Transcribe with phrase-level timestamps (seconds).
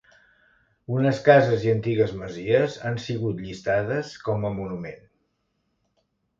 [0.95, 5.09] Unes cases i antigues masies han sigut llistades com a monument.